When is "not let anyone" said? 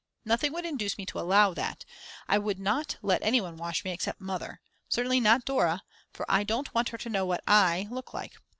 2.59-3.55